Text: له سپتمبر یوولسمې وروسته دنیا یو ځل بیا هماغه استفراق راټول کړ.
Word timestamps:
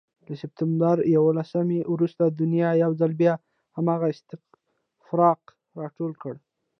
له 0.27 0.33
سپتمبر 0.43 0.95
یوولسمې 1.15 1.79
وروسته 1.93 2.23
دنیا 2.39 2.69
یو 2.83 2.91
ځل 2.99 3.11
بیا 3.21 3.33
هماغه 3.77 4.07
استفراق 4.13 5.41
راټول 5.81 6.13
کړ. 6.21 6.33